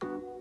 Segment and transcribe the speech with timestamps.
[0.00, 0.35] Thank you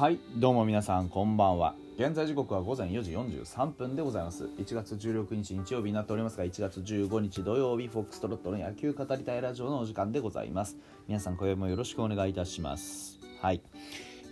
[0.00, 1.74] はいどうも皆さんこんばんは。
[1.98, 4.46] 現在時刻は午前4時43分でございます。
[4.56, 10.78] 1月16日日曜日になっておりますが1月15日土曜日フォックストロットの野球語りたいラジオのお時間でございます。
[11.06, 13.20] 皆さん今宵もよろしくお願いいたします。
[13.42, 13.60] はい。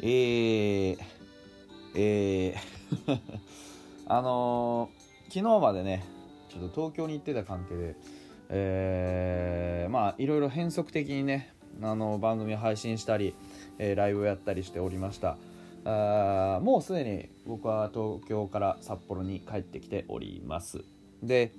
[0.01, 0.99] えー、
[1.97, 3.21] えー
[4.09, 6.03] あのー、昨日までね
[6.49, 7.97] ちょっと東京に行ってた関係で
[8.49, 13.35] えー、まあいろいろ変則的にねあの番組を配信したり、
[13.79, 15.37] えー、ライブをやったりしておりました。
[15.85, 20.85] あもうすでに僕は東京から札幌に帰ってきております
[21.23, 21.53] で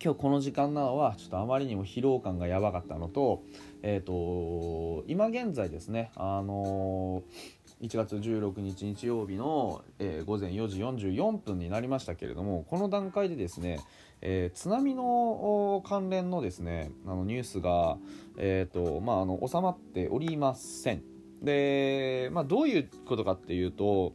[0.00, 3.42] 今日この時間なのはちょっとあまりにも疲労感がやばかったのと,、
[3.82, 13.80] えーと、今現在ですね、あのー、1月16日日曜日の、えー、午前4時44分になりましたけれどもこの段階でですね、
[14.22, 17.98] えー、津波の関連のですねあのニュースが、
[18.38, 21.11] えーとまあ、あの収まっておりません。
[21.42, 24.14] で、まあ、どういうことかっていうと、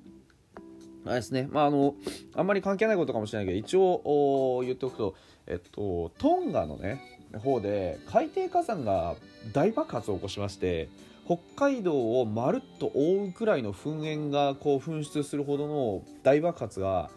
[1.05, 1.95] あれですね、まあ、あの、
[2.35, 7.01] あんまり関係ないことかもしれないけど、一応言っておくと、えっと、トンガのね、
[7.43, 9.15] 方で海底火山が
[9.53, 10.89] 大爆発を起こしまして、
[11.25, 17.09] 北海道をまるっと覆うくらいの噴煙がこう噴出するほどの大爆発が、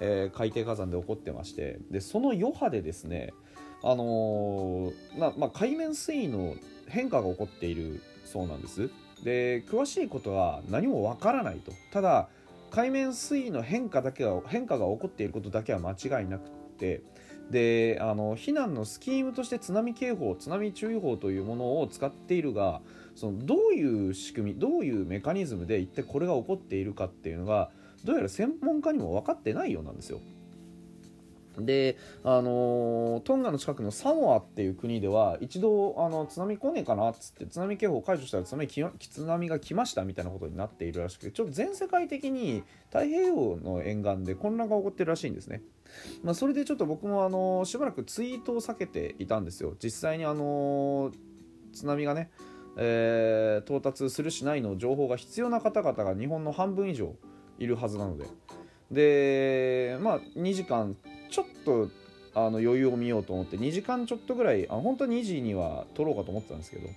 [0.00, 3.34] えー、海底火山で起こってましてでその余波でですね、
[3.82, 6.54] あのー、ままあ、海面水位の
[6.86, 8.88] 変化が起こっているそうなんです。
[9.24, 12.28] で詳しいことは何もわからないとただ
[12.70, 17.02] 海面水位の変化だけが変化が起こっていることだけは間違いなくて
[17.50, 22.82] であの避難のスキームとして津波警報津波注意報というものを使っているが
[23.14, 27.70] そのどういう仕組みどういうメカニズムで一体これが起こっているかっていうのが
[28.04, 30.20] どうやら専門家にも分かってないようなんですよ。
[31.64, 45.62] で、あの、トンガの近くのサモアっていう国では一度あの津波来ねえかなっつって津波警報解除したら津波津波が来ましたみたいなことになっているらしくてちょっと全世界的に太平洋の沿岸で混乱が起こってるらしいんですね。
[46.22, 49.74] まあ、それでちょっと僕もあの、しばらくツイートを避けていたんですよ。
[49.82, 51.12] 実際にあの、
[51.72, 52.30] 津波がね、
[52.76, 57.14] え到達するしないの情報が必要な方々が日本の半分以上
[57.58, 58.26] いるはずなので。
[58.90, 60.96] でまあ2時間
[61.30, 61.88] ちょっと
[62.34, 66.88] あの余裕を見ようと思って2時間ちょっとぐらいあ本当は2時には撮ろうかと思ってたんですけど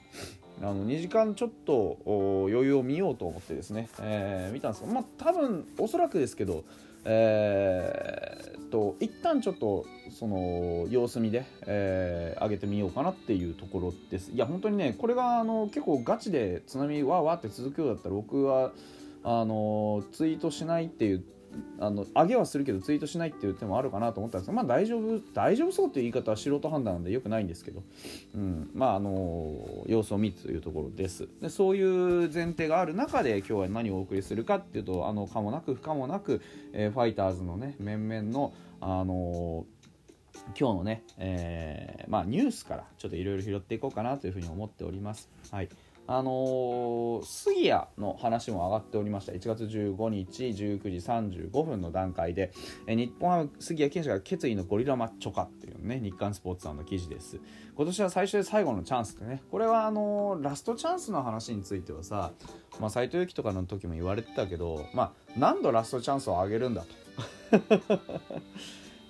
[0.62, 6.64] あの2時間ちょっと余裕を見ようと思ってですね、えー、見たんですけどまあ多分おそらくですけど
[7.04, 14.32] えー、と一旦ちょっとその様子見で、えー、上げてみようかなっていうところです。
[14.32, 18.72] いや本当にねこれがあの結構ガチで津波わーわーって続くようだったら僕は
[19.24, 21.24] あのツイートしないっていう
[21.80, 27.84] あの上げはするけどツイートしないっていう手もあるかなと思ったんですけどまあ大丈夫大丈夫そうっていう言い方は素人判断なんでよくないんですけど、
[28.36, 31.28] うん、まああの様子を見つというところです。
[31.42, 36.42] でそういう前提がある中で今日は何をお送りするかっていうとあのかもなく不可もなく、
[36.74, 39.66] えー、ファイターズのね面々のあの
[40.58, 45.30] 今日のね、えー、まあ、ニュースからちょっといろいろ拾っていこうかなというふうに思っております。
[45.52, 45.70] はい。
[46.08, 49.32] あのー、杉谷の話も上がっておりました。
[49.32, 52.52] 1月15日19時35分の段階で、
[52.88, 57.40] え日本ハム杉谷拳士が決意のゴリラマッチョ化っていうね日刊スポーツさんの記事です。
[57.76, 62.32] 今年は最初で最後のチャンスってねこれはあのー、ラストチャンスの話についてはさ
[62.80, 66.90] まあ、斎藤佑樹とかの時も言われてたけど、まあ、何度ラストチャンスをあげるんだと。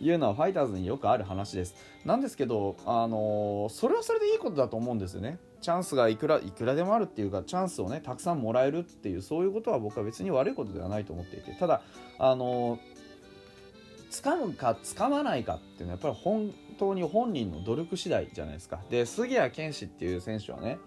[0.02, 1.76] いうのはファイターズによくある話です。
[2.06, 5.38] なんですけど、あのー、それはそれでいいことだと思うんですよね。
[5.62, 11.52] チャンスがいくらいくらでもあるっていうかチャンスをねたくさんもらえるっていうそういうことは僕は別に悪いことではないと思っていて。
[11.54, 11.82] ただ
[12.20, 12.80] あの
[14.12, 18.82] 掴むか掴まないかっていうのはやっぱり本当に本人の努力次第じゃないですか。
[18.90, 20.80] で杉谷拳士っていう選手はね、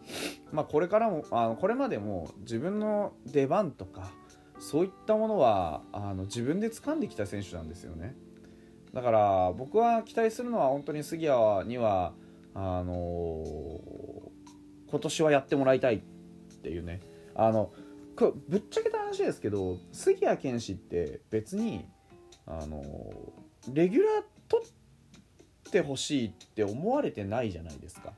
[0.53, 4.13] まあ、これからもあのこれまでも自分の出番とか
[4.59, 8.15] そういったものはあの自分で掴んできた選手なんですよね。
[8.93, 12.13] だから僕は期待するのは本当に杉谷には
[12.55, 13.74] あのー
[14.95, 15.99] 今年はやってもらいたいっ
[16.63, 17.01] ていうね。
[17.35, 17.73] あの
[18.49, 21.85] ぶっちゃけた話ですけど杉谷拳士って別に
[22.47, 22.81] あの
[23.73, 24.69] レギュラー取っ
[25.73, 28.13] てほしいって思われてないじゃないですか。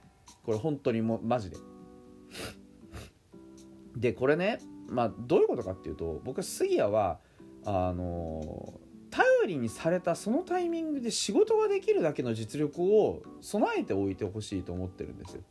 [0.44, 1.56] これ本当にもマジで。
[3.96, 7.20] でこれねまあどういうことかっていうと僕杉谷は
[7.64, 8.78] あの
[9.11, 15.43] 頼りにされたそのタイミングで仕事ができるだけの実力を備えておいてほしいと思ってるんですよ。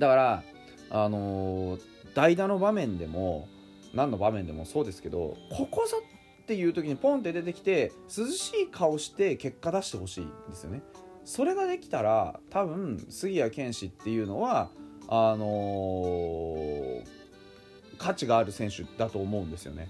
[0.00, 0.42] だから
[0.90, 1.80] あのー
[2.12, 3.46] 代打の場面でも
[3.94, 5.98] 何の場面でもそうですけどここぞ
[6.42, 10.82] っていう時にポンって出てきて涼しい顔して結果出してほしいんですよね。
[11.24, 14.70] それができたら多分杉谷拳士っていうのは
[15.06, 17.04] あのー
[17.98, 19.88] 価値がある選手だと思うんですよね。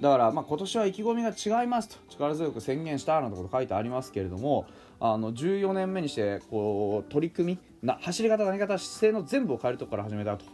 [0.00, 4.64] だからまあ今年は意気込みが違いますと力強く宣言したなんてこと書いてありますけれども
[5.00, 10.44] あの14年目にしてこう取り組みな走り方投げ方姿勢の全部を変えるところから始めたと。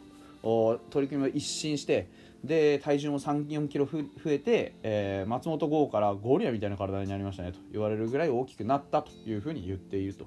[0.91, 2.11] 取り組みを一新して
[2.45, 10.27] で体重も3 4キロ増えて、えー松本剛からゴリラみたいな体になりましたねと言われるぐらい大きくなったというふうに言っていると。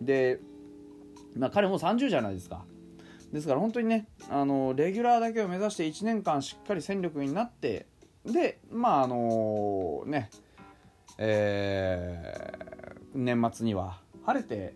[0.00, 0.40] で、
[1.36, 2.64] まあ、彼も30じゃないですか。
[3.32, 7.86] ですから本当にねあのレギュラーだけを目指して1年間しっかり戦力になって
[8.24, 10.30] でまああのね
[11.18, 12.66] えー
[13.14, 14.74] 年末には晴れて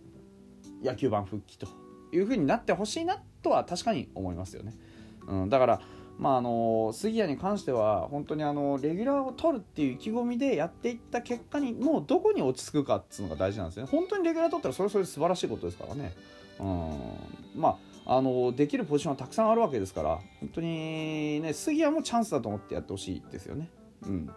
[0.83, 1.69] 野球盤復帰と
[2.13, 4.75] いうふうになってほしいなとは確かに思いますよね、
[5.27, 5.81] うん、だから
[6.19, 13.87] まああの杉谷に関しては本当にあのレギュラーを取るっていう意気込みでやっていった結果にもうどこに落ち着くかっていうのが大事なんですね。
[13.91, 16.13] 本当にレギュラー取ったらそれそれで素晴らしいことですからね、
[16.59, 16.91] うん、
[17.57, 23.71] まああのできるポジションはたくさんあるわけですから本当にね杉谷もチャンスだと思ってやってほしいですよね。
[24.03, 24.31] うん。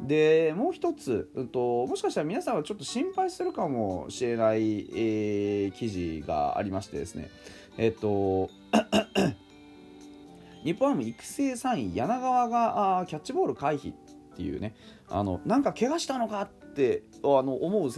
[0.00, 7.30] でもう一つ、うんと、もしかしたら皆さんはちょっと心配するかもしれない、えー記事がありましてですね。
[7.76, 8.48] えっ、と
[10.64, 13.96] 日本ハム育成3位柳川があキャッチボール回避っ
[14.36, 14.74] ていうね。
[15.08, 17.90] あのなんか怪我したのかってあの思う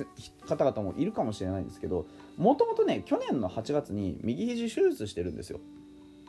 [0.46, 2.06] 方々もいるかもしれないんですけど
[2.36, 5.60] もともとね去年の8月に右肘手術してるんですよ。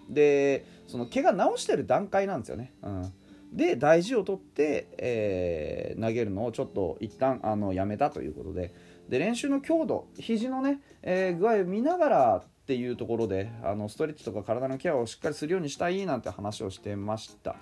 [0.09, 3.13] でその怪我治してる段階なんですよね、うん、
[3.51, 8.73] で大事を取って、えー投げるのをちょっと一旦あのやめたということで。
[9.09, 17.57] で練習の強度肘のね、えー具合を見ながらっていうところであのストレッチとか体のケアをしっかりするようにしたいなんて話をしてました。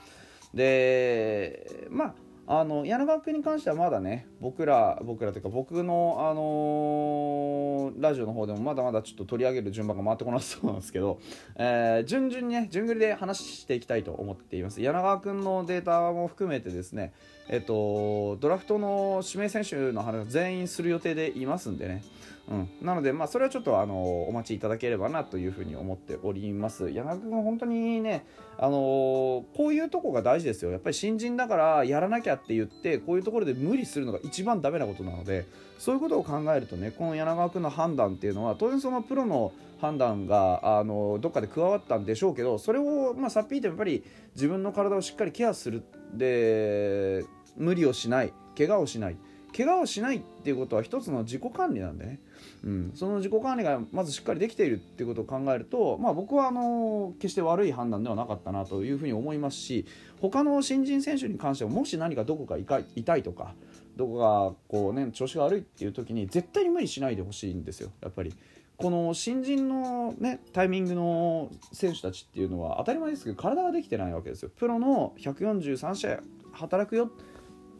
[0.53, 2.15] でまあ
[2.51, 11.19] あの柳川君に関してはまだね僕ら僕らというか僕の、あのーラジオの方でもまだまだちょっと取り上げる順番が回ってこなそうなんですけど、
[11.57, 14.81] えー順々にね順繰りで話していきたいと思っています。
[14.81, 17.13] 柳川君のデータも含めてですね
[17.49, 22.03] えっとドラフトの指名選手の話全員する予定でいますんでね。
[22.49, 26.89] うん、なので、まあ、それはちょっとあのお待ちいただければなというふうに思っております。
[26.89, 28.25] 柳川君は本当にね、
[28.57, 30.71] あのこういうとこが大事ですよ。
[30.71, 35.45] やっぱり新人だからやらなきゃって言って、こういうところで無理するのが一番ダメなことなので、
[35.77, 44.03] そういうことを考えるとね、この柳川君の判断っていうのは、当然そのプロの判断があのどっかで加わったんでしょうけど、それを、まあ、さっぴいてもやっぱり
[44.33, 45.83] 自分の体をしっかりケアする。
[46.15, 47.23] で、
[47.57, 49.17] 無理をしない、怪我をしない。
[49.55, 52.19] 怪我をしないっていうことは一つの自己管理なんでね、
[52.63, 59.85] うん、その自己管理がまずしっかりできているっていうことを考えると、まあ、僕はあの決して悪い判断ではなかったなというふうに思いますし
[60.21, 63.53] 他の新人選手に関してはもし何かどこか痛い痛いとか
[63.95, 68.33] どこがこう、ね、調子が悪いっていう時に絶対に無理しないでほしいんですよやっぱり。
[68.77, 74.51] この新人の、ね、タイミングの選手たちっていうのは当たり前ですけど体ができてないわけですよ。
[74.55, 76.19] プロの143試合
[76.53, 77.11] 働くよ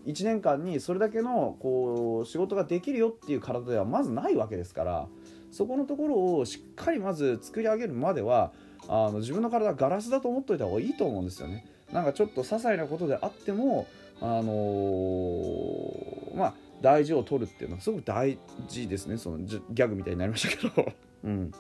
[0.10, 5.08] 1年間にそれだけのこう仕事ができるよっていう体ではまずないわけですから
[5.52, 8.52] そこのところをしっかりまず作り上げるまでは
[8.88, 11.66] あの自分の体はガラスだと思っておいた方がいいと思うんですよね。
[11.92, 13.88] なんかちょっと些細なことであっても、
[14.22, 18.38] あのーまあ、大事を取るっていうのはすごく大
[18.68, 20.92] 事ですねそのギャグみたいになりましたけど。
[21.26, 21.52] うん、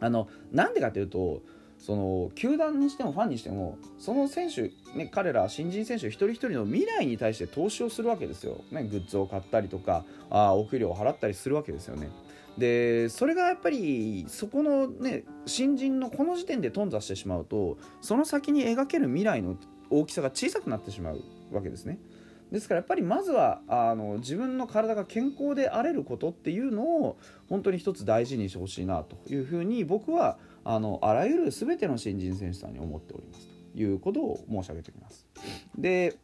[0.00, 1.42] あのなんでかというと
[1.80, 12.10] その球団にしてもファンにしてもその選手、ね、彼ら新人選手一人一人の未来に対して投資をするわけですよ、ね、グッズを買ったりとかあお給料を払ったりするわけですよね。
[12.58, 19.56] でそれがやっぱりそこのね新人のこの時点で頓挫してしまうとその先に描ける未来の
[19.88, 21.98] 大きさが小さくなってしまうわけですね。
[22.52, 27.16] ですからやっぱりまずはあの自分の体が健康であれることっていうのを
[27.48, 35.26] 本当に一つ大事にしてほしいなというふうに僕はあのあらゆる全ての新人選手さんに思っておりますということを申し上げておきます。
[35.76, 36.18] で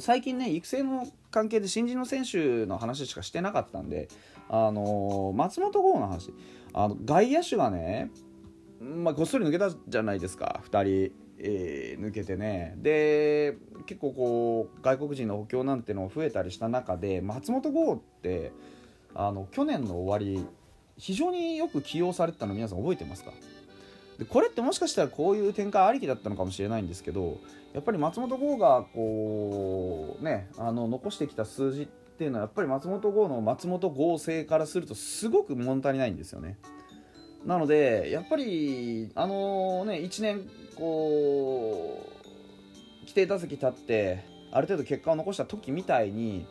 [0.00, 4.08] 最近ね育成の関係で新人の選手の話しかしてなかったんで、
[4.50, 6.30] あの松本剛の話
[6.74, 8.10] あの外野手がね、
[8.80, 11.22] まあ、ごっそり抜けたじゃないですか2人。
[11.44, 18.52] えー抜けてねで結構こう外国人の補強なんての増えたりした中で松本剛って
[19.14, 20.46] あの去年の終わり
[20.98, 23.32] 非常によく起用されてたの皆さん覚えてますか？
[24.18, 27.38] でこれってもしかしたらこういう展開ありきだったのかもしれないんですけど
[27.72, 36.58] やっぱり松本剛がこうねあの残してきた数字っていうのはやっぱり松本剛の松本剛性からするとすごく物足りないんですよね。
[37.46, 46.46] なのでやっぱりあのね1年こう規定打席立ってある程度結果を残した時みたいに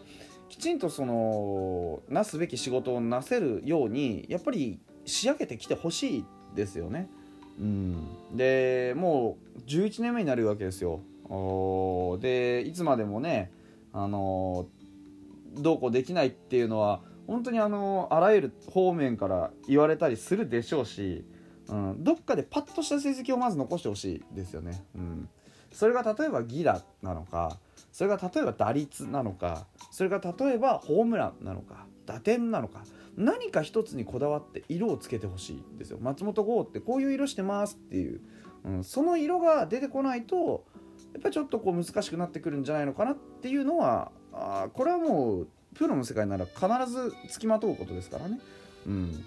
[0.51, 7.09] きちんとそのなすべき仕事をなせるようにやっぱり仕上げてきてほしいですよね。
[7.57, 10.99] うん、でもう11年目になるわけですよ。
[12.19, 13.49] でいつまでもね
[13.93, 14.67] あの
[15.53, 21.23] どうこうできないっていうのは本当にあのあらゆる方面から言われたりするでしょうし、
[21.69, 24.83] うん、どっかでパッとした成績をまず残してほしいですよね。
[24.95, 25.29] うん、
[25.71, 27.57] それが例えばギラなのか
[27.91, 32.83] それが例えば打率なのかそれが例えばホームランなのか打点なのか
[33.17, 38.21] 何か一つにこだわって色をつけてほしいんですよ松本剛ってこういう色してますっていう、
[38.65, 40.65] うん、その色が出てこないと
[41.13, 48.39] やっぱりちょっとこう難しくなってくるんじゃないのかなっていうのはあこれはもうプロの世界なら必ずつきまとうことですからね。
[48.87, 49.25] うん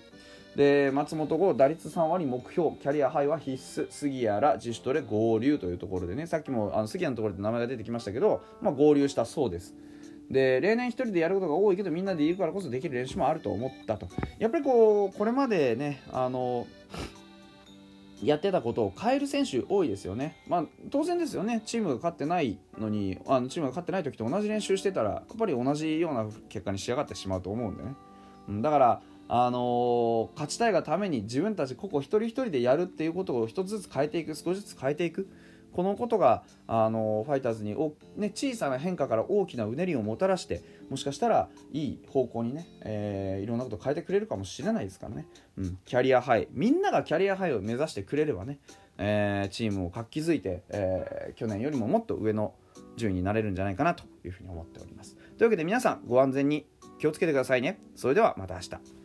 [0.57, 9.75] で松本剛打率3割目標キャリアハイは必須杉谷ら自主トレ合流というところでねさっきもあの杉谷のところで名前が出てきましたけど、まあ、合流したそうです
[10.31, 14.09] で例年1人でやることが多いけどみんなでいるからこそできる練習もあると思ったと
[14.39, 16.67] やっぱりこうこれまでねあの
[18.23, 20.43] やってたことを変える選手多いですよね。
[20.47, 27.95] まあ、当然ですよね、チームが勝ってないのに、あのチームが勝ってない時と同じ練習してたら、やっぱり同じような結果に仕上がってしまうと思うんでね。
[28.49, 35.29] うん、だから、あの、勝ちたいがために自分たち個々一人一人でやるっていうことを一つずつ変えていく、少しずつ変えていく。
[35.75, 45.27] このことが、あのファイターズにお、ね、小さな変化から大きなうねりをもたらしてもしかしたらいい方向にね、えー、いろんなことを変えてくれるかもしれないですからね、
[45.59, 46.47] うん、キャリアハイ。
[46.53, 48.61] みんながキャリアハイを目指してくれればね、
[48.99, 52.55] えー、チームを活気づいて、えー、去年よりももっと上の
[52.97, 55.17] 順位になれるんじゃないかなというふうに思っております。
[55.37, 56.67] というわけで皆さんご安全に
[57.01, 57.81] 気をつけてくださいね。
[57.97, 59.04] それではまた明日。